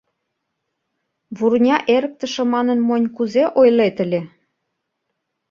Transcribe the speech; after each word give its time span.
«Вурня 1.37 1.77
эрыктыше» 1.95 2.43
манын 2.53 2.79
монь 2.87 3.07
кузе 3.15 3.43
ойлет 3.59 3.95
ыле! 4.05 4.21